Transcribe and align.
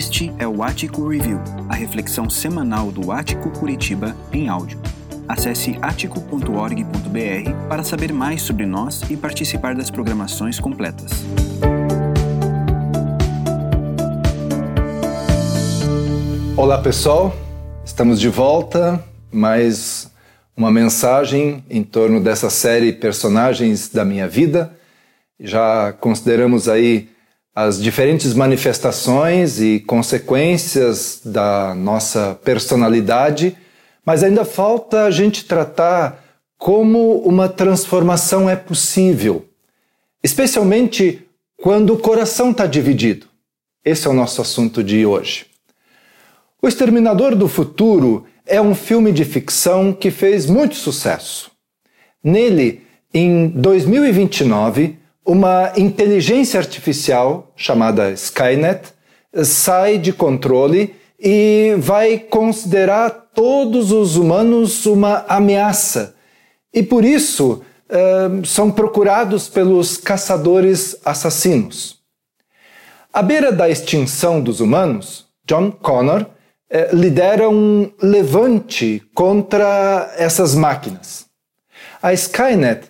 Este 0.00 0.32
é 0.38 0.48
o 0.48 0.62
Ático 0.62 1.06
Review, 1.06 1.38
a 1.68 1.74
reflexão 1.74 2.30
semanal 2.30 2.90
do 2.90 3.12
Ático 3.12 3.50
Curitiba 3.50 4.16
em 4.32 4.48
áudio. 4.48 4.80
Acesse 5.28 5.78
atico.org.br 5.82 7.68
para 7.68 7.84
saber 7.84 8.10
mais 8.10 8.40
sobre 8.40 8.64
nós 8.64 9.02
e 9.10 9.16
participar 9.18 9.74
das 9.74 9.90
programações 9.90 10.58
completas. 10.58 11.10
Olá 16.56 16.78
pessoal, 16.78 17.36
estamos 17.84 18.18
de 18.18 18.30
volta, 18.30 19.04
mais 19.30 20.10
uma 20.56 20.70
mensagem 20.70 21.62
em 21.68 21.84
torno 21.84 22.22
dessa 22.22 22.48
série 22.48 22.94
Personagens 22.94 23.90
da 23.90 24.02
Minha 24.02 24.26
Vida. 24.26 24.74
Já 25.38 25.92
consideramos 25.92 26.70
aí 26.70 27.10
as 27.54 27.82
diferentes 27.82 28.32
manifestações 28.32 29.60
e 29.60 29.80
consequências 29.80 31.20
da 31.24 31.74
nossa 31.74 32.38
personalidade, 32.44 33.56
mas 34.04 34.22
ainda 34.22 34.44
falta 34.44 35.04
a 35.04 35.10
gente 35.10 35.44
tratar 35.44 36.24
como 36.56 37.18
uma 37.18 37.48
transformação 37.48 38.48
é 38.48 38.54
possível, 38.54 39.46
especialmente 40.22 41.26
quando 41.56 41.94
o 41.94 41.98
coração 41.98 42.50
está 42.50 42.66
dividido. 42.66 43.26
Esse 43.84 44.06
é 44.06 44.10
o 44.10 44.14
nosso 44.14 44.42
assunto 44.42 44.84
de 44.84 45.04
hoje. 45.04 45.46
O 46.62 46.68
Exterminador 46.68 47.34
do 47.34 47.48
Futuro 47.48 48.26
é 48.46 48.60
um 48.60 48.74
filme 48.74 49.10
de 49.12 49.24
ficção 49.24 49.92
que 49.92 50.10
fez 50.10 50.46
muito 50.46 50.74
sucesso. 50.74 51.50
Nele, 52.22 52.82
em 53.12 53.48
2029, 53.48 54.99
uma 55.30 55.72
inteligência 55.76 56.58
artificial 56.58 57.52
chamada 57.54 58.10
Skynet 58.10 58.92
sai 59.44 59.96
de 59.96 60.12
controle 60.12 60.92
e 61.20 61.76
vai 61.78 62.18
considerar 62.18 63.10
todos 63.32 63.92
os 63.92 64.16
humanos 64.16 64.86
uma 64.86 65.24
ameaça. 65.28 66.16
E 66.74 66.82
por 66.82 67.04
isso 67.04 67.62
uh, 67.88 68.44
são 68.44 68.72
procurados 68.72 69.48
pelos 69.48 69.96
caçadores 69.96 70.96
assassinos. 71.04 72.00
À 73.12 73.22
beira 73.22 73.52
da 73.52 73.70
extinção 73.70 74.40
dos 74.40 74.58
humanos, 74.58 75.26
John 75.46 75.70
Connor 75.70 76.22
uh, 76.22 76.26
lidera 76.92 77.48
um 77.48 77.88
levante 78.02 79.00
contra 79.14 80.12
essas 80.18 80.56
máquinas. 80.56 81.26
A 82.02 82.12
Skynet 82.12 82.89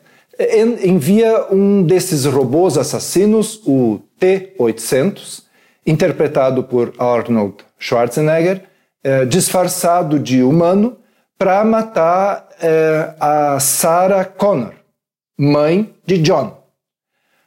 envia 0.83 1.47
um 1.53 1.83
desses 1.83 2.25
robôs 2.25 2.79
assassinos, 2.79 3.61
o 3.67 4.01
T-800, 4.19 5.43
interpretado 5.87 6.65
por 6.65 6.95
Arnold 6.99 7.57
Schwarzenegger, 7.79 8.65
eh, 9.03 9.25
disfarçado 9.27 10.19
de 10.19 10.43
humano, 10.43 10.97
para 11.39 11.65
matar 11.65 12.49
eh, 12.61 13.15
a 13.19 13.59
Sarah 13.61 14.25
Connor, 14.25 14.75
mãe 15.39 15.95
de 16.07 16.19
John, 16.19 16.63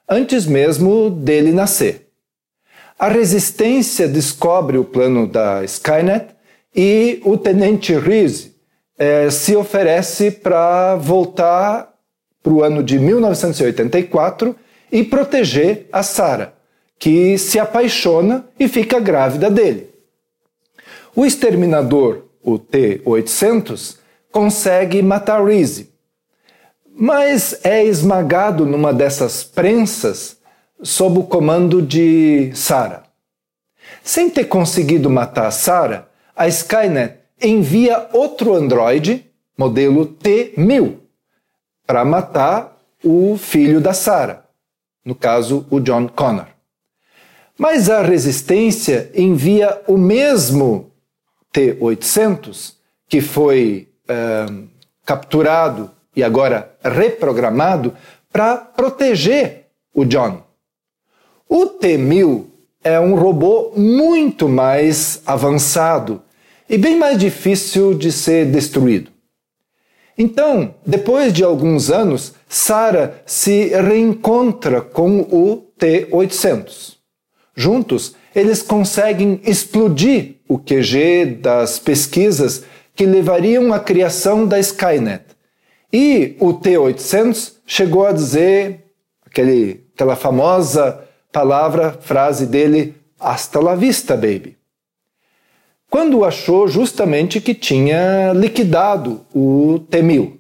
antes 0.10 0.46
mesmo 0.46 1.10
dele 1.10 1.52
nascer. 1.52 2.10
A 2.98 3.08
resistência 3.08 4.08
descobre 4.08 4.78
o 4.78 4.84
plano 4.84 5.28
da 5.28 5.64
Skynet 5.64 6.28
e 6.76 7.22
o 7.24 7.38
tenente 7.38 7.96
Reese 7.96 8.56
eh, 8.98 9.30
se 9.30 9.56
oferece 9.56 10.32
para 10.32 10.96
voltar 10.96 11.93
para 12.44 12.54
o 12.54 12.62
ano 12.62 12.84
de 12.84 13.00
1984 13.00 14.56
e 14.92 15.04
proteger 15.04 15.88
a 15.92 16.04
Sarah, 16.04 16.54
que 17.00 17.38
se 17.38 17.58
apaixona 17.58 18.46
e 18.60 18.68
fica 18.68 19.00
grávida 19.00 19.50
dele. 19.50 19.90
O 21.16 21.26
exterminador, 21.26 22.26
o 22.44 22.60
T-800, 22.60 23.98
consegue 24.32 25.02
matar 25.02 25.44
Reese, 25.44 25.94
mas 26.94 27.60
é 27.64 27.84
esmagado 27.84 28.66
numa 28.66 28.94
dessas 28.94 29.44
prensas 29.44 30.38
sob 30.82 31.20
o 31.20 31.24
comando 31.24 31.82
de 31.82 32.52
Sarah. 32.54 33.04
Sem 34.04 34.30
ter 34.30 34.46
conseguido 34.46 35.10
matar 35.10 35.50
Sarah, 35.52 36.10
a 36.36 36.48
Skynet 36.48 37.20
envia 37.42 38.10
outro 38.12 38.54
androide, 38.54 39.26
modelo 39.58 40.06
T-1000, 40.06 41.03
para 41.86 42.06
matar 42.06 42.78
o 43.04 43.38
filho 43.38 43.82
da 43.82 43.94
Sarah, 43.94 44.46
no 45.04 45.14
caso 45.14 45.66
o 45.70 45.80
John 45.80 46.08
Connor. 46.08 46.48
Mas 47.58 47.90
a 47.90 48.02
resistência 48.02 49.12
envia 49.14 49.82
o 49.88 49.98
mesmo 49.98 50.92
T-800, 51.52 52.74
que 53.08 53.22
foi 53.22 53.90
capturado 55.06 55.92
e 56.16 56.24
agora 56.24 56.76
reprogramado 56.84 57.94
para 58.32 58.58
proteger 58.58 59.68
o 59.94 60.04
John. 60.06 60.42
O 61.48 61.68
T-1000 61.68 62.46
é 62.84 63.00
um 63.00 63.16
robô 63.16 63.72
muito 63.78 64.50
mais 64.50 65.22
avançado 65.26 66.22
e 66.68 66.78
bem 66.78 66.98
mais 66.98 67.18
difícil 67.18 67.94
de 67.94 68.12
ser 68.12 68.46
destruído. 68.48 69.13
Então, 70.18 70.76
depois 70.86 71.34
de 71.34 71.44
alguns 71.44 71.90
anos, 71.90 72.34
Sara 72.48 73.22
se 73.26 73.70
reencontra 73.70 74.82
com 74.82 75.22
o 75.22 75.58
T-800. 75.78 76.98
Juntos, 77.56 78.16
eles 78.36 78.62
conseguem 78.62 79.42
explodir 79.44 80.38
o 80.48 80.58
QG 80.58 81.38
das 81.42 81.80
pesquisas 81.80 82.64
que 82.96 83.06
levariam 83.06 83.74
à 83.74 83.80
criação 83.80 84.46
da 84.46 84.60
Skynet. 84.60 85.24
E 85.92 86.36
o 86.40 86.54
T-800 86.54 87.54
chegou 87.66 88.06
a 88.06 88.12
dizer 88.12 88.86
aquele, 89.26 89.86
aquela 89.94 90.16
famosa 90.16 91.04
palavra, 91.32 91.98
frase 92.00 92.46
dele, 92.46 92.96
hasta 93.20 93.60
la 93.60 93.76
vista, 93.76 94.16
baby 94.16 94.58
quando 95.94 96.26
achou 96.26 96.68
justamente 96.68 97.40
que 97.40 97.54
tinha 97.54 98.34
liquidado 98.34 99.22
o 99.32 99.78
T-1000. 99.92 100.40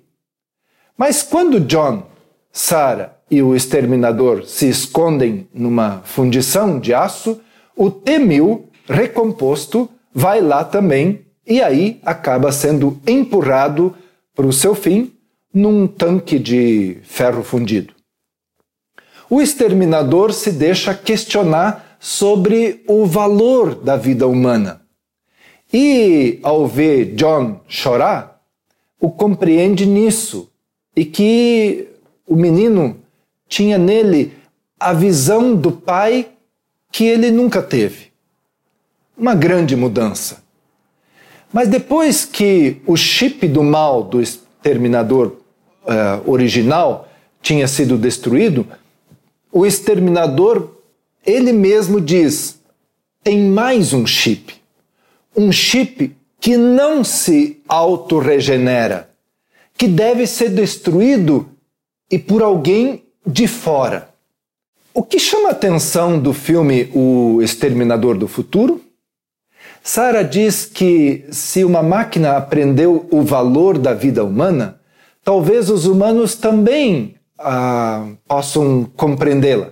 Mas 0.97 1.21
quando 1.21 1.59
John, 1.59 2.07
Sarah 2.51 3.19
e 3.29 3.39
o 3.39 3.55
exterminador 3.55 4.47
se 4.47 4.67
escondem 4.67 5.47
numa 5.53 6.01
fundição 6.05 6.79
de 6.79 6.91
aço, 6.91 7.39
o 7.77 7.91
T-1000 7.91 8.63
recomposto 8.89 9.87
vai 10.11 10.41
lá 10.41 10.63
também 10.63 11.23
e 11.45 11.61
aí 11.61 11.99
acaba 12.03 12.51
sendo 12.51 12.99
empurrado 13.05 13.95
para 14.33 14.47
o 14.47 14.53
seu 14.53 14.73
fim 14.73 15.13
num 15.53 15.85
tanque 15.85 16.39
de 16.39 16.97
ferro 17.03 17.43
fundido. 17.43 17.93
O 19.29 19.39
exterminador 19.39 20.33
se 20.33 20.51
deixa 20.51 20.95
questionar 20.95 21.95
sobre 21.99 22.83
o 22.87 23.05
valor 23.05 23.75
da 23.75 23.95
vida 23.95 24.27
humana 24.27 24.82
e 25.73 26.39
ao 26.43 26.67
ver 26.67 27.15
John 27.15 27.59
chorar, 27.67 28.39
o 28.99 29.09
compreende 29.09 29.87
nisso 29.87 30.49
e 30.95 31.03
que 31.03 31.87
o 32.27 32.35
menino 32.35 32.97
tinha 33.49 33.77
nele 33.77 34.33
a 34.79 34.93
visão 34.93 35.55
do 35.55 35.71
pai 35.71 36.29
que 36.91 37.05
ele 37.05 37.31
nunca 37.31 37.61
teve. 37.61 38.11
Uma 39.17 39.33
grande 39.33 39.75
mudança. 39.75 40.43
Mas 41.51 41.67
depois 41.67 42.23
que 42.23 42.81
o 42.85 42.95
chip 42.95 43.47
do 43.47 43.63
mal 43.63 44.03
do 44.03 44.21
exterminador 44.21 45.37
uh, 45.83 46.31
original 46.31 47.07
tinha 47.41 47.67
sido 47.67 47.97
destruído, 47.97 48.67
o 49.51 49.65
exterminador 49.65 50.69
ele 51.25 51.51
mesmo 51.51 51.99
diz: 51.99 52.59
tem 53.23 53.49
mais 53.49 53.93
um 53.93 54.05
chip 54.05 54.62
um 55.35 55.51
chip 55.51 56.15
que 56.39 56.57
não 56.57 57.03
se 57.03 57.61
autorregenera, 57.67 59.09
que 59.77 59.87
deve 59.87 60.27
ser 60.27 60.49
destruído 60.49 61.49
e 62.11 62.19
por 62.19 62.41
alguém 62.41 63.03
de 63.25 63.47
fora. 63.47 64.09
O 64.93 65.01
que 65.01 65.17
chama 65.17 65.49
a 65.49 65.51
atenção 65.53 66.19
do 66.19 66.33
filme 66.33 66.91
O 66.93 67.41
Exterminador 67.41 68.17
do 68.17 68.27
Futuro? 68.27 68.81
Sara 69.81 70.23
diz 70.23 70.65
que 70.65 71.25
se 71.31 71.63
uma 71.63 71.81
máquina 71.81 72.37
aprendeu 72.37 73.07
o 73.11 73.21
valor 73.21 73.77
da 73.77 73.93
vida 73.93 74.23
humana, 74.23 74.79
talvez 75.23 75.69
os 75.69 75.85
humanos 75.85 76.35
também 76.35 77.15
ah, 77.39 78.07
possam 78.27 78.85
compreendê-la. 78.95 79.71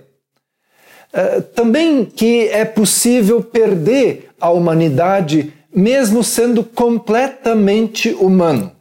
Ah, 1.12 1.42
também 1.54 2.04
que 2.04 2.48
é 2.48 2.64
possível 2.64 3.42
perder 3.42 4.30
a 4.42 4.50
humanidade 4.50 5.54
mesmo 5.72 6.24
sendo 6.24 6.64
completamente 6.64 8.08
humano. 8.10 8.72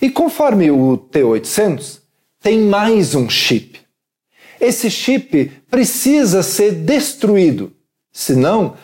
E 0.00 0.08
conforme 0.08 0.70
o 0.70 0.96
T800, 0.96 2.00
tem 2.40 2.62
mais 2.62 3.14
um 3.14 3.28
chip. 3.28 3.78
Esse 4.58 4.90
chip 4.90 5.52
precisa 5.70 6.42
ser 6.42 6.72
destruído, 6.72 7.70
senão 8.10 8.74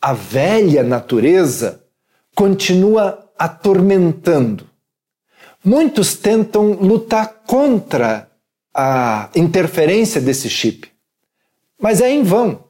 a 0.00 0.14
velha 0.14 0.82
natureza 0.82 1.84
continua 2.34 3.30
atormentando. 3.38 4.66
Muitos 5.62 6.14
tentam 6.14 6.72
lutar 6.72 7.42
contra 7.46 8.30
a 8.72 9.28
interferência 9.36 10.18
desse 10.18 10.48
chip, 10.48 10.90
mas 11.78 12.00
é 12.00 12.10
em 12.10 12.22
vão 12.22 12.63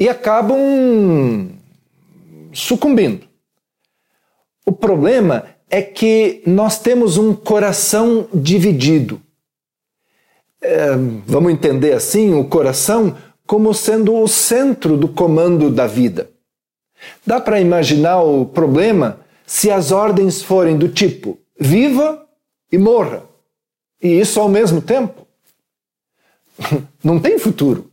e 0.00 0.08
acabam 0.08 1.50
sucumbindo. 2.54 3.28
O 4.64 4.72
problema 4.72 5.44
é 5.68 5.82
que 5.82 6.42
nós 6.46 6.78
temos 6.78 7.18
um 7.18 7.34
coração 7.34 8.26
dividido. 8.32 9.20
É, 10.62 10.92
vamos 11.26 11.52
entender 11.52 11.92
assim 11.92 12.32
o 12.32 12.44
coração 12.44 13.16
como 13.46 13.74
sendo 13.74 14.14
o 14.16 14.26
centro 14.26 14.96
do 14.96 15.08
comando 15.08 15.70
da 15.70 15.86
vida. 15.86 16.30
Dá 17.26 17.40
para 17.40 17.60
imaginar 17.60 18.22
o 18.22 18.46
problema 18.46 19.20
se 19.46 19.70
as 19.70 19.92
ordens 19.92 20.42
forem 20.42 20.78
do 20.78 20.88
tipo 20.88 21.38
viva 21.58 22.26
e 22.72 22.78
morra, 22.78 23.24
e 24.02 24.20
isso 24.20 24.40
ao 24.40 24.48
mesmo 24.48 24.80
tempo. 24.80 25.26
Não 27.04 27.18
tem 27.18 27.38
futuro. 27.38 27.89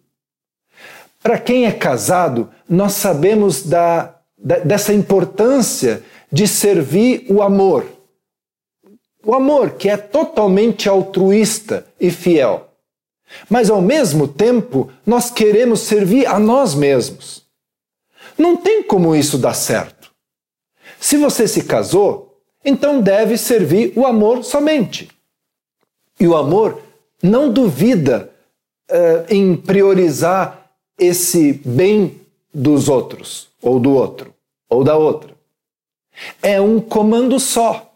Para 1.27 1.39
quem 1.39 1.65
é 1.65 1.73
casado, 1.73 2.49
nós 2.69 2.93
sabemos 2.93 3.63
da, 3.63 4.15
da, 4.37 4.59
dessa 4.59 4.93
importância 4.93 6.01
de 6.31 6.47
servir 6.47 7.25
o 7.29 7.41
amor. 7.41 7.85
O 9.25 9.35
amor 9.35 9.71
que 9.71 9.89
é 9.89 9.97
totalmente 9.97 10.87
altruísta 10.87 11.85
e 11.99 12.11
fiel. 12.11 12.69
Mas 13.49 13.69
ao 13.69 13.81
mesmo 13.81 14.25
tempo, 14.25 14.89
nós 15.05 15.29
queremos 15.29 15.81
servir 15.81 16.25
a 16.25 16.39
nós 16.39 16.73
mesmos. 16.73 17.43
Não 18.37 18.55
tem 18.55 18.81
como 18.81 19.13
isso 19.13 19.37
dar 19.37 19.53
certo. 19.53 20.09
Se 20.97 21.17
você 21.17 21.45
se 21.45 21.65
casou, 21.65 22.39
então 22.63 23.01
deve 23.01 23.37
servir 23.37 23.91
o 23.97 24.05
amor 24.05 24.45
somente. 24.45 25.09
E 26.17 26.25
o 26.25 26.37
amor 26.37 26.81
não 27.21 27.51
duvida 27.51 28.31
uh, 28.89 29.25
em 29.27 29.57
priorizar 29.57 30.66
esse 30.97 31.53
bem 31.65 32.19
dos 32.53 32.89
outros, 32.89 33.49
ou 33.61 33.79
do 33.79 33.91
outro, 33.91 34.33
ou 34.69 34.83
da 34.83 34.97
outra. 34.97 35.35
É 36.41 36.59
um 36.59 36.79
comando 36.79 37.39
só. 37.39 37.93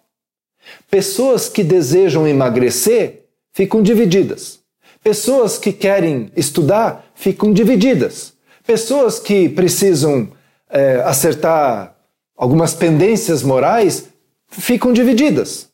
Pessoas 0.89 1.50
que 1.50 1.63
desejam 1.63 2.27
emagrecer 2.27 3.25
ficam 3.53 3.81
divididas. 3.81 4.59
Pessoas 5.03 5.57
que 5.57 5.74
querem 5.74 6.31
estudar 6.36 7.12
ficam 7.15 7.51
divididas. 7.51 8.33
Pessoas 8.65 9.19
que 9.19 9.50
precisam 9.50 10.31
é, 10.69 11.01
acertar 11.01 11.95
algumas 12.38 12.74
pendências 12.74 13.42
morais 13.42 14.09
ficam 14.48 14.94
divididas. 14.94 15.69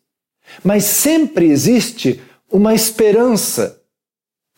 Mas 0.63 0.85
sempre 0.85 1.49
existe 1.49 2.21
uma 2.49 2.73
esperança 2.73 3.81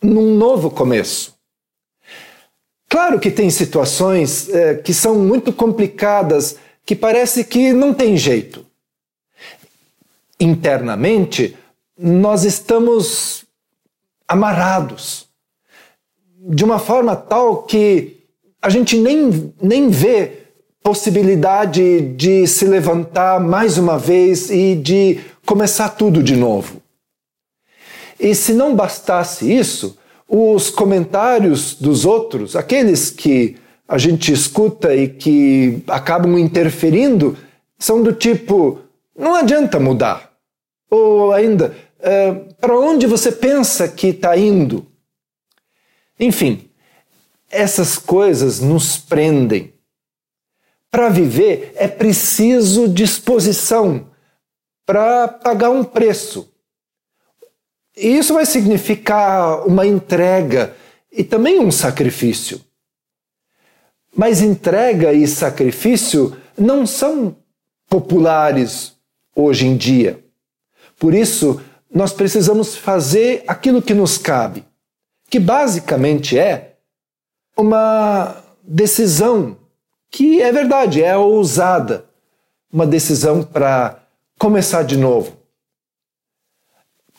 num 0.02 0.36
novo 0.36 0.70
começo. 0.70 1.39
Claro 2.90 3.20
que 3.20 3.30
tem 3.30 3.48
situações 3.48 4.48
é, 4.48 4.74
que 4.74 4.92
são 4.92 5.14
muito 5.14 5.52
complicadas 5.52 6.56
que 6.84 6.96
parece 6.96 7.44
que 7.44 7.72
não 7.72 7.94
tem 7.94 8.16
jeito. 8.16 8.66
Internamente, 10.40 11.56
nós 11.96 12.42
estamos 12.42 13.44
amarrados 14.26 15.28
de 16.36 16.64
uma 16.64 16.80
forma 16.80 17.14
tal 17.14 17.62
que 17.62 18.24
a 18.60 18.68
gente 18.68 18.96
nem, 18.96 19.54
nem 19.62 19.88
vê 19.88 20.46
possibilidade 20.82 22.00
de 22.16 22.44
se 22.48 22.64
levantar 22.64 23.38
mais 23.38 23.78
uma 23.78 23.96
vez 23.96 24.50
e 24.50 24.74
de 24.74 25.20
começar 25.46 25.90
tudo 25.90 26.24
de 26.24 26.34
novo. 26.34 26.82
E 28.18 28.34
se 28.34 28.52
não 28.52 28.74
bastasse 28.74 29.48
isso, 29.48 29.96
os 30.32 30.70
comentários 30.70 31.74
dos 31.74 32.04
outros, 32.04 32.54
aqueles 32.54 33.10
que 33.10 33.56
a 33.88 33.98
gente 33.98 34.32
escuta 34.32 34.94
e 34.94 35.08
que 35.08 35.82
acabam 35.88 36.38
interferindo 36.38 37.36
são 37.76 38.00
do 38.00 38.12
tipo: 38.12 38.78
não 39.18 39.34
adianta 39.34 39.80
mudar. 39.80 40.30
Ou 40.88 41.32
ainda, 41.32 41.76
é, 41.98 42.32
para 42.60 42.78
onde 42.78 43.06
você 43.06 43.32
pensa 43.32 43.88
que 43.88 44.08
está 44.08 44.36
indo? 44.36 44.86
Enfim, 46.18 46.70
essas 47.50 47.98
coisas 47.98 48.60
nos 48.60 48.96
prendem. 48.96 49.74
Para 50.90 51.08
viver 51.08 51.72
é 51.76 51.88
preciso 51.88 52.88
disposição 52.88 54.08
para 54.86 55.28
pagar 55.28 55.70
um 55.70 55.84
preço. 55.84 56.49
E 58.00 58.16
isso 58.16 58.32
vai 58.32 58.46
significar 58.46 59.66
uma 59.68 59.86
entrega 59.86 60.74
e 61.12 61.22
também 61.22 61.60
um 61.60 61.70
sacrifício. 61.70 62.58
Mas 64.16 64.40
entrega 64.40 65.12
e 65.12 65.26
sacrifício 65.26 66.34
não 66.56 66.86
são 66.86 67.36
populares 67.90 68.94
hoje 69.36 69.66
em 69.66 69.76
dia. 69.76 70.24
Por 70.98 71.12
isso, 71.12 71.60
nós 71.92 72.10
precisamos 72.10 72.74
fazer 72.74 73.44
aquilo 73.46 73.82
que 73.82 73.92
nos 73.92 74.16
cabe, 74.16 74.64
que 75.28 75.38
basicamente 75.38 76.38
é 76.38 76.76
uma 77.54 78.42
decisão 78.62 79.58
que 80.10 80.40
é 80.40 80.50
verdade, 80.50 81.02
é 81.02 81.16
ousada, 81.18 82.06
uma 82.72 82.86
decisão 82.86 83.42
para 83.42 84.02
começar 84.38 84.84
de 84.84 84.96
novo. 84.96 85.39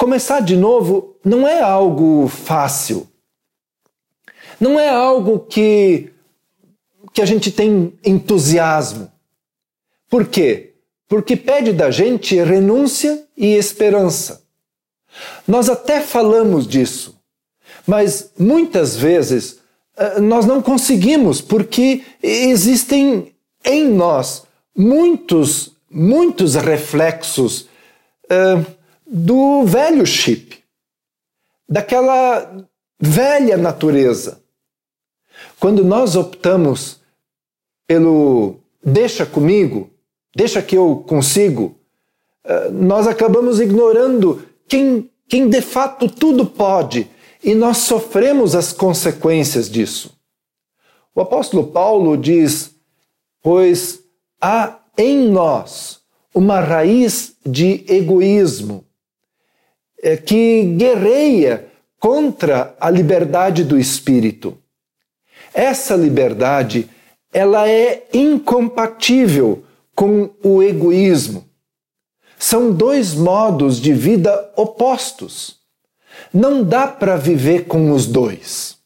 Começar 0.01 0.39
de 0.39 0.57
novo 0.57 1.15
não 1.23 1.47
é 1.47 1.61
algo 1.61 2.27
fácil. 2.27 3.07
Não 4.59 4.79
é 4.79 4.89
algo 4.89 5.41
que 5.41 6.11
que 7.13 7.21
a 7.21 7.25
gente 7.25 7.51
tem 7.51 7.93
entusiasmo. 8.03 9.11
Por 10.09 10.25
quê? 10.25 10.73
Porque 11.07 11.35
pede 11.35 11.71
da 11.71 11.91
gente 11.91 12.35
renúncia 12.41 13.27
e 13.37 13.53
esperança. 13.53 14.41
Nós 15.47 15.69
até 15.69 16.01
falamos 16.01 16.67
disso, 16.67 17.21
mas 17.85 18.31
muitas 18.39 18.97
vezes 18.97 19.59
eh, 19.95 20.19
nós 20.19 20.47
não 20.47 20.63
conseguimos 20.63 21.41
porque 21.41 22.03
existem 22.23 23.35
em 23.63 23.87
nós 23.87 24.47
muitos, 24.75 25.73
muitos 25.91 26.55
reflexos 26.55 27.69
uh, 28.31 28.80
do 29.13 29.65
velho 29.65 30.05
chip, 30.05 30.63
daquela 31.67 32.65
velha 32.97 33.57
natureza. 33.57 34.41
Quando 35.59 35.83
nós 35.83 36.15
optamos 36.15 37.01
pelo 37.85 38.61
deixa 38.81 39.25
comigo, 39.25 39.89
deixa 40.33 40.61
que 40.61 40.77
eu 40.77 41.03
consigo, 41.05 41.77
eh, 42.45 42.69
nós 42.69 43.05
acabamos 43.05 43.59
ignorando 43.59 44.47
quem, 44.65 45.11
quem 45.27 45.49
de 45.49 45.61
fato 45.61 46.07
tudo 46.07 46.45
pode 46.45 47.09
e 47.43 47.53
nós 47.53 47.79
sofremos 47.79 48.55
as 48.55 48.71
consequências 48.71 49.69
disso. 49.69 50.17
O 51.13 51.19
apóstolo 51.19 51.67
Paulo 51.67 52.15
diz: 52.15 52.73
Pois 53.41 54.01
há 54.39 54.79
em 54.97 55.29
nós 55.29 55.99
uma 56.33 56.61
raiz 56.61 57.35
de 57.45 57.83
egoísmo 57.89 58.85
que 60.25 60.63
guerreia 60.77 61.67
contra 61.99 62.75
a 62.79 62.89
liberdade 62.89 63.63
do 63.63 63.77
espírito. 63.77 64.57
Essa 65.53 65.95
liberdade 65.95 66.89
ela 67.31 67.69
é 67.69 68.07
incompatível 68.13 69.63
com 69.95 70.31
o 70.43 70.61
egoísmo. 70.61 71.45
São 72.37 72.73
dois 72.73 73.13
modos 73.13 73.79
de 73.79 73.93
vida 73.93 74.51
opostos. 74.55 75.59
Não 76.33 76.63
dá 76.63 76.87
para 76.87 77.15
viver 77.15 77.67
com 77.67 77.91
os 77.91 78.05
dois, 78.05 78.77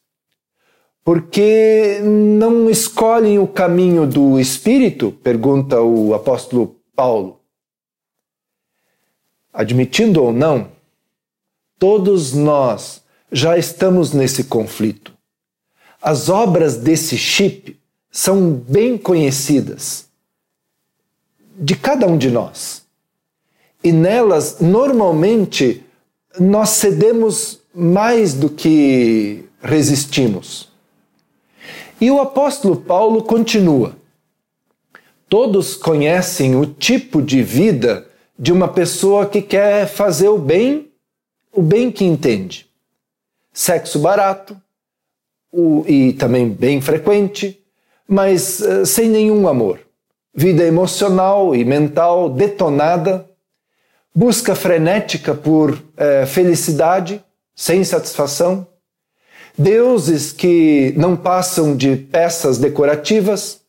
porque 1.02 2.00
não 2.02 2.70
escolhem 2.70 3.38
o 3.38 3.48
caminho 3.48 4.06
do 4.06 4.38
espírito? 4.38 5.10
Pergunta 5.10 5.80
o 5.80 6.14
apóstolo 6.14 6.76
Paulo. 6.94 7.40
Admitindo 9.52 10.22
ou 10.22 10.32
não, 10.32 10.70
todos 11.78 12.32
nós 12.32 13.02
já 13.30 13.56
estamos 13.58 14.12
nesse 14.12 14.44
conflito. 14.44 15.12
As 16.00 16.28
obras 16.28 16.76
desse 16.76 17.16
chip 17.16 17.78
são 18.10 18.52
bem 18.52 18.96
conhecidas 18.96 20.06
de 21.58 21.74
cada 21.74 22.06
um 22.06 22.16
de 22.16 22.30
nós. 22.30 22.84
E 23.82 23.92
nelas, 23.92 24.60
normalmente, 24.60 25.84
nós 26.38 26.70
cedemos 26.70 27.60
mais 27.74 28.34
do 28.34 28.48
que 28.48 29.44
resistimos. 29.62 30.70
E 32.00 32.10
o 32.10 32.20
apóstolo 32.20 32.76
Paulo 32.76 33.22
continua. 33.22 33.96
Todos 35.28 35.74
conhecem 35.74 36.54
o 36.56 36.66
tipo 36.66 37.20
de 37.20 37.42
vida 37.42 38.08
de 38.38 38.52
uma 38.52 38.68
pessoa 38.68 39.26
que 39.26 39.40
quer 39.40 39.88
fazer 39.88 40.28
o 40.28 40.38
bem, 40.38 40.90
o 41.56 41.62
bem 41.62 41.90
que 41.90 42.04
entende. 42.04 42.66
Sexo 43.52 43.98
barato 43.98 44.60
o, 45.50 45.82
e 45.88 46.12
também 46.12 46.50
bem 46.50 46.80
frequente, 46.82 47.58
mas 48.06 48.60
uh, 48.60 48.84
sem 48.84 49.08
nenhum 49.08 49.48
amor. 49.48 49.80
Vida 50.34 50.62
emocional 50.64 51.56
e 51.56 51.64
mental 51.64 52.28
detonada, 52.28 53.26
busca 54.14 54.54
frenética 54.54 55.34
por 55.34 55.70
uh, 55.70 56.26
felicidade 56.26 57.24
sem 57.54 57.82
satisfação, 57.82 58.66
deuses 59.56 60.30
que 60.30 60.92
não 60.94 61.16
passam 61.16 61.74
de 61.74 61.96
peças 61.96 62.58
decorativas, 62.58 63.62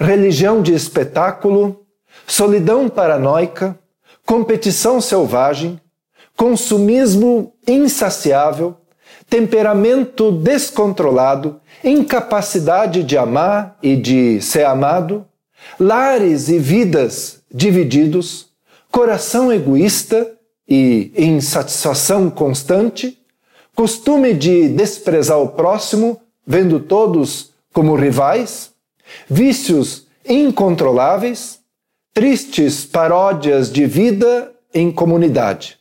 religião 0.00 0.60
de 0.60 0.74
espetáculo, 0.74 1.86
solidão 2.26 2.88
paranoica, 2.88 3.78
competição 4.26 5.00
selvagem, 5.00 5.80
consumismo 6.40 7.52
insaciável, 7.68 8.74
temperamento 9.28 10.32
descontrolado, 10.32 11.60
incapacidade 11.84 13.02
de 13.04 13.18
amar 13.18 13.76
e 13.82 13.94
de 13.94 14.40
ser 14.40 14.64
amado, 14.64 15.26
lares 15.78 16.48
e 16.48 16.58
vidas 16.58 17.42
divididos, 17.52 18.46
coração 18.90 19.52
egoísta 19.52 20.32
e 20.66 21.12
insatisfação 21.14 22.30
constante, 22.30 23.18
costume 23.76 24.32
de 24.32 24.66
desprezar 24.70 25.38
o 25.38 25.48
próximo, 25.48 26.22
vendo 26.46 26.80
todos 26.80 27.52
como 27.70 27.94
rivais, 27.94 28.70
vícios 29.28 30.06
incontroláveis, 30.26 31.58
tristes 32.14 32.86
paródias 32.86 33.70
de 33.70 33.84
vida 33.84 34.54
em 34.72 34.90
comunidade. 34.90 35.79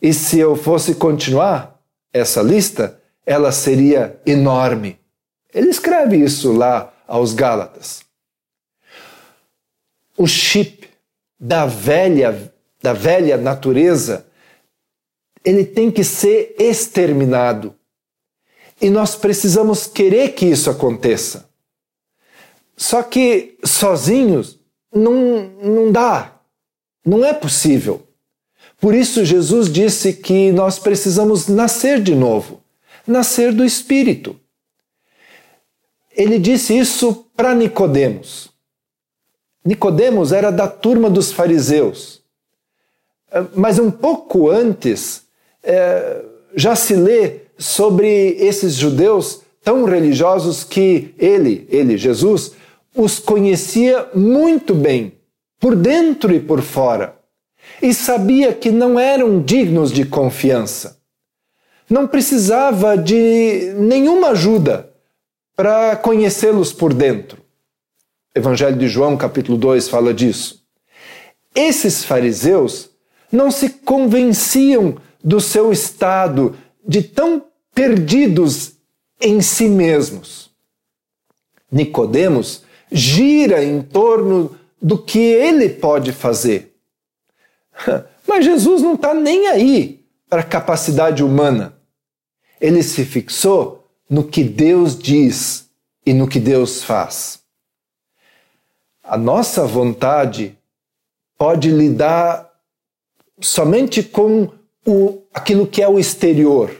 E 0.00 0.12
se 0.12 0.38
eu 0.38 0.56
fosse 0.56 0.94
continuar 0.94 1.80
essa 2.12 2.42
lista, 2.42 3.00
ela 3.24 3.52
seria 3.52 4.20
enorme. 4.26 4.98
Ele 5.52 5.68
escreve 5.68 6.16
isso 6.16 6.52
lá 6.52 6.92
aos 7.06 7.32
Gálatas. 7.32 8.02
O 10.16 10.26
chip 10.26 10.88
da 11.38 11.66
velha 11.66 12.54
da 12.84 12.92
velha 12.92 13.38
natureza, 13.38 14.26
ele 15.42 15.64
tem 15.64 15.90
que 15.90 16.04
ser 16.04 16.54
exterminado. 16.58 17.74
E 18.78 18.90
nós 18.90 19.16
precisamos 19.16 19.86
querer 19.86 20.34
que 20.34 20.44
isso 20.44 20.68
aconteça. 20.68 21.48
Só 22.76 23.02
que 23.02 23.56
sozinhos 23.64 24.60
não, 24.94 25.48
não 25.62 25.90
dá, 25.90 26.38
não 27.06 27.24
é 27.24 27.32
possível. 27.32 28.06
Por 28.80 28.94
isso, 28.94 29.24
Jesus 29.24 29.72
disse 29.72 30.12
que 30.12 30.52
nós 30.52 30.78
precisamos 30.78 31.48
nascer 31.48 32.02
de 32.02 32.14
novo, 32.14 32.62
nascer 33.06 33.52
do 33.52 33.64
Espírito. 33.64 34.38
Ele 36.16 36.38
disse 36.38 36.76
isso 36.76 37.26
para 37.36 37.54
Nicodemos. 37.54 38.50
Nicodemos 39.64 40.32
era 40.32 40.50
da 40.50 40.68
turma 40.68 41.08
dos 41.08 41.32
fariseus. 41.32 42.22
Mas 43.54 43.78
um 43.78 43.90
pouco 43.90 44.50
antes, 44.50 45.22
é, 45.62 46.22
já 46.54 46.76
se 46.76 46.94
lê 46.94 47.40
sobre 47.58 48.36
esses 48.38 48.74
judeus 48.74 49.42
tão 49.62 49.84
religiosos 49.84 50.62
que 50.62 51.14
ele, 51.18 51.66
ele, 51.70 51.96
Jesus, 51.96 52.52
os 52.94 53.18
conhecia 53.18 54.08
muito 54.14 54.74
bem, 54.74 55.14
por 55.58 55.74
dentro 55.74 56.32
e 56.32 56.38
por 56.38 56.60
fora, 56.60 57.16
e 57.82 57.92
sabia 57.92 58.52
que 58.52 58.70
não 58.70 58.98
eram 58.98 59.42
dignos 59.42 59.92
de 59.92 60.04
confiança. 60.04 60.98
Não 61.88 62.06
precisava 62.06 62.96
de 62.96 63.74
nenhuma 63.78 64.28
ajuda 64.28 64.90
para 65.56 65.96
conhecê-los 65.96 66.72
por 66.72 66.92
dentro. 66.92 67.42
Evangelho 68.34 68.76
de 68.76 68.88
João, 68.88 69.16
capítulo 69.16 69.56
2, 69.56 69.88
fala 69.88 70.12
disso. 70.12 70.64
Esses 71.54 72.04
fariseus 72.04 72.90
não 73.30 73.50
se 73.50 73.68
convenciam 73.68 74.96
do 75.22 75.40
seu 75.40 75.72
estado 75.72 76.56
de 76.86 77.02
tão 77.02 77.44
perdidos 77.74 78.72
em 79.20 79.40
si 79.40 79.68
mesmos. 79.68 80.50
Nicodemos 81.70 82.62
gira 82.90 83.64
em 83.64 83.82
torno 83.82 84.56
do 84.80 84.98
que 84.98 85.18
ele 85.18 85.68
pode 85.68 86.12
fazer. 86.12 86.73
Mas 88.26 88.44
Jesus 88.44 88.82
não 88.82 88.94
está 88.94 89.14
nem 89.14 89.48
aí 89.48 90.04
para 90.28 90.40
a 90.40 90.44
capacidade 90.44 91.22
humana. 91.22 91.76
Ele 92.60 92.82
se 92.82 93.04
fixou 93.04 93.88
no 94.08 94.24
que 94.24 94.42
Deus 94.42 94.98
diz 94.98 95.68
e 96.04 96.12
no 96.12 96.28
que 96.28 96.40
Deus 96.40 96.82
faz. 96.82 97.40
A 99.02 99.18
nossa 99.18 99.66
vontade 99.66 100.56
pode 101.36 101.70
lidar 101.70 102.50
somente 103.40 104.02
com 104.02 104.48
o, 104.86 105.22
aquilo 105.32 105.66
que 105.66 105.82
é 105.82 105.88
o 105.88 105.98
exterior. 105.98 106.74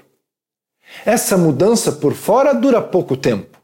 Essa 1.04 1.36
mudança 1.36 1.92
por 1.92 2.14
fora 2.14 2.54
dura 2.54 2.80
pouco 2.80 3.16
tempo 3.16 3.58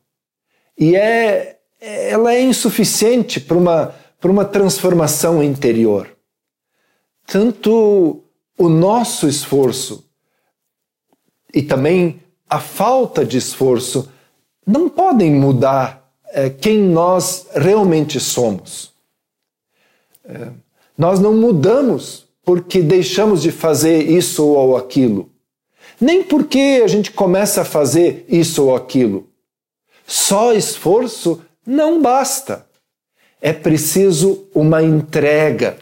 e 0.78 0.96
é 0.96 1.56
ela 1.80 2.34
é 2.34 2.42
insuficiente 2.42 3.40
para 3.40 3.56
uma, 3.56 3.94
para 4.20 4.30
uma 4.30 4.44
transformação 4.44 5.42
interior. 5.42 6.14
Tanto 7.30 8.24
o 8.58 8.68
nosso 8.68 9.28
esforço 9.28 10.04
e 11.54 11.62
também 11.62 12.20
a 12.48 12.58
falta 12.58 13.24
de 13.24 13.38
esforço 13.38 14.10
não 14.66 14.88
podem 14.88 15.32
mudar 15.32 16.12
é, 16.32 16.50
quem 16.50 16.78
nós 16.78 17.46
realmente 17.54 18.18
somos. 18.18 18.92
É, 20.24 20.48
nós 20.98 21.20
não 21.20 21.32
mudamos 21.32 22.26
porque 22.44 22.82
deixamos 22.82 23.42
de 23.42 23.52
fazer 23.52 24.10
isso 24.10 24.44
ou 24.44 24.76
aquilo, 24.76 25.30
nem 26.00 26.24
porque 26.24 26.80
a 26.82 26.88
gente 26.88 27.12
começa 27.12 27.62
a 27.62 27.64
fazer 27.64 28.24
isso 28.28 28.64
ou 28.64 28.74
aquilo. 28.74 29.28
Só 30.04 30.52
esforço 30.52 31.40
não 31.64 32.02
basta. 32.02 32.66
É 33.40 33.52
preciso 33.52 34.48
uma 34.52 34.82
entrega 34.82 35.78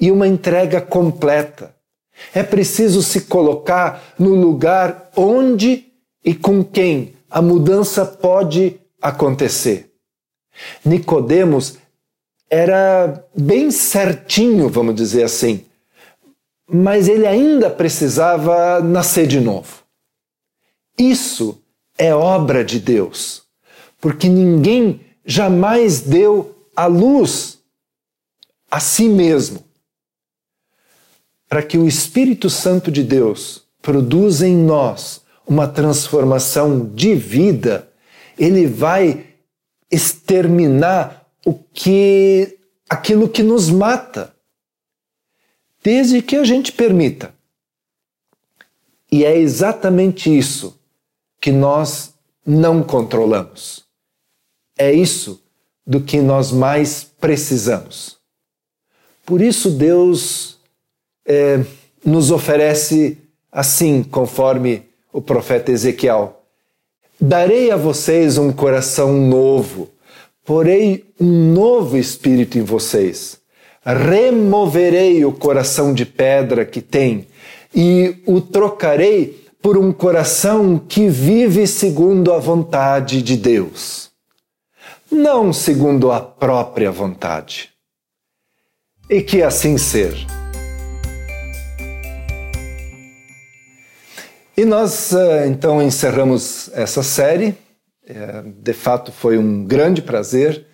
e 0.00 0.10
uma 0.10 0.26
entrega 0.26 0.80
completa. 0.80 1.74
É 2.34 2.42
preciso 2.42 3.02
se 3.02 3.22
colocar 3.22 4.14
no 4.18 4.34
lugar 4.34 5.10
onde 5.16 5.86
e 6.24 6.34
com 6.34 6.64
quem 6.64 7.14
a 7.30 7.40
mudança 7.40 8.04
pode 8.04 8.80
acontecer. 9.00 9.90
Nicodemos 10.84 11.78
era 12.48 13.24
bem 13.36 13.70
certinho, 13.70 14.68
vamos 14.68 14.94
dizer 14.94 15.22
assim, 15.22 15.64
mas 16.68 17.08
ele 17.08 17.26
ainda 17.26 17.70
precisava 17.70 18.80
nascer 18.80 19.26
de 19.26 19.40
novo. 19.40 19.82
Isso 20.98 21.62
é 21.96 22.14
obra 22.14 22.64
de 22.64 22.78
Deus 22.80 23.48
porque 24.00 24.28
ninguém 24.28 25.00
jamais 25.24 26.00
deu 26.00 26.56
a 26.74 26.86
luz 26.86 27.58
a 28.70 28.80
si 28.80 29.08
mesmo. 29.08 29.62
Para 31.50 31.64
que 31.64 31.76
o 31.76 31.88
Espírito 31.88 32.48
Santo 32.48 32.92
de 32.92 33.02
Deus 33.02 33.64
produza 33.82 34.46
em 34.46 34.56
nós 34.56 35.20
uma 35.44 35.66
transformação 35.66 36.86
de 36.94 37.16
vida, 37.16 37.90
ele 38.38 38.68
vai 38.68 39.26
exterminar 39.90 41.26
o 41.44 41.52
que 41.52 42.56
aquilo 42.88 43.28
que 43.28 43.42
nos 43.42 43.68
mata, 43.68 44.32
desde 45.82 46.22
que 46.22 46.36
a 46.36 46.44
gente 46.44 46.70
permita. 46.70 47.34
E 49.10 49.24
é 49.24 49.36
exatamente 49.36 50.30
isso 50.30 50.78
que 51.40 51.50
nós 51.50 52.14
não 52.46 52.80
controlamos. 52.80 53.84
É 54.78 54.92
isso 54.92 55.42
do 55.84 56.00
que 56.00 56.20
nós 56.20 56.52
mais 56.52 57.02
precisamos. 57.02 58.18
Por 59.26 59.40
isso, 59.40 59.68
Deus 59.68 60.59
é, 61.26 61.60
nos 62.04 62.30
oferece 62.30 63.18
assim, 63.50 64.02
conforme 64.02 64.84
o 65.12 65.20
profeta 65.20 65.72
Ezequiel: 65.72 66.40
Darei 67.20 67.70
a 67.70 67.76
vocês 67.76 68.38
um 68.38 68.52
coração 68.52 69.12
novo, 69.12 69.90
porei 70.44 71.04
um 71.20 71.52
novo 71.52 71.96
espírito 71.96 72.58
em 72.58 72.62
vocês. 72.62 73.38
Removerei 73.84 75.24
o 75.24 75.32
coração 75.32 75.94
de 75.94 76.04
pedra 76.04 76.66
que 76.66 76.82
tem 76.82 77.26
e 77.74 78.22
o 78.26 78.40
trocarei 78.40 79.40
por 79.62 79.76
um 79.76 79.92
coração 79.92 80.78
que 80.78 81.08
vive 81.08 81.66
segundo 81.66 82.32
a 82.32 82.38
vontade 82.38 83.22
de 83.22 83.36
Deus. 83.36 84.10
não 85.10 85.52
segundo 85.52 86.12
a 86.12 86.20
própria 86.20 86.90
vontade. 86.90 87.70
E 89.08 89.20
que 89.20 89.42
assim 89.42 89.76
seja. 89.76 90.39
E 94.60 94.64
nós 94.66 95.14
eh, 95.14 95.46
então 95.46 95.80
encerramos 95.80 96.70
essa 96.74 97.02
série. 97.02 97.56
É, 98.06 98.42
de 98.44 98.74
fato, 98.74 99.10
foi 99.10 99.38
um 99.38 99.64
grande 99.64 100.02
prazer 100.02 100.66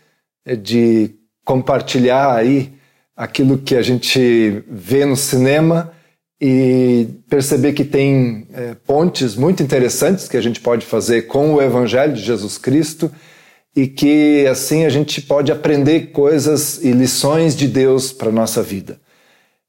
eh, 0.45 0.57
de 0.57 1.15
compartilhar 1.45 2.35
aí 2.35 2.73
aquilo 3.15 3.57
que 3.57 3.77
a 3.77 3.83
gente 3.83 4.65
vê 4.69 5.05
no 5.05 5.15
cinema 5.15 5.93
e 6.41 7.07
perceber 7.31 7.75
que 7.75 7.85
tem 7.85 8.49
pontes 8.85 9.37
muito 9.37 9.63
interessantes 9.63 10.27
que 10.27 10.37
a 10.37 10.41
gente 10.41 10.61
pode 10.61 10.85
fazer 10.85 11.29
com 11.29 11.55
o 11.55 11.63
Evangelho 11.63 12.13
de 12.13 12.23
Jesus 12.23 12.59
Cristo 12.59 13.09
e 13.75 13.87
que 13.87 14.49
assim 14.49 14.85
a 14.85 14.89
gente 14.89 15.23
pode 15.23 15.53
aprender 15.53 16.11
coisas 16.11 16.83
e 16.83 16.91
lições 16.91 17.55
de 17.55 17.69
Deus 17.69 18.13
para 18.13 18.33
nossa 18.33 18.65
vida. 18.65 18.99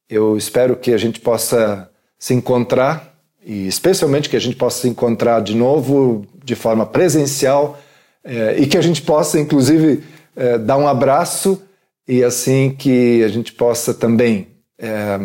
Eu 0.10 0.36
espero 0.36 0.76
que 0.76 0.92
a 0.92 0.98
gente 0.98 1.20
possa 1.20 1.88
se 2.18 2.34
encontrar 2.34 3.17
e 3.48 3.66
especialmente 3.66 4.30
que 4.30 4.36
a 4.36 4.42
gente 4.42 4.58
possa 4.58 4.82
se 4.82 4.90
encontrar 4.90 5.40
de 5.40 5.56
novo 5.56 6.28
de 6.44 6.54
forma 6.54 6.86
presencial 6.86 7.80
é, 8.22 8.60
e 8.60 8.68
que 8.68 8.78
a 8.78 8.82
gente 8.82 9.02
possa, 9.02 9.40
inclusive, 9.40 10.04
é, 10.36 10.58
dar 10.58 10.76
um 10.76 10.86
abraço 10.86 11.64
e 12.06 12.22
assim 12.26 12.76
que 12.78 13.24
a 13.24 13.30
gente 13.30 13.54
possa 13.54 13.94
também 13.94 14.50
é, 14.78 15.18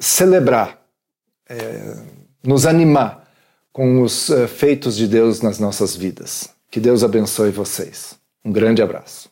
celebrar, 0.00 0.80
nos 2.44 2.66
animar 2.66 3.28
com 3.72 4.02
os 4.02 4.30
feitos 4.56 4.96
de 4.96 5.06
Deus 5.06 5.40
nas 5.40 5.58
nossas 5.58 5.96
vidas. 5.96 6.50
Que 6.70 6.78
Deus 6.78 7.02
abençoe 7.02 7.50
vocês. 7.50 8.14
Um 8.44 8.52
grande 8.52 8.82
abraço. 8.82 9.29